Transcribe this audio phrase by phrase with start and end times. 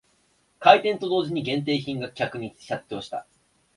[0.59, 3.27] 開店と同時に限定品に客が殺到した